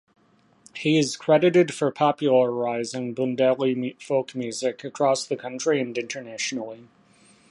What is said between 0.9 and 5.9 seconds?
is credited for popularizing Bundeli folk music across the country